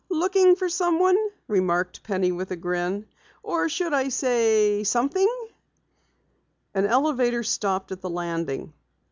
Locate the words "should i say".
3.69-4.83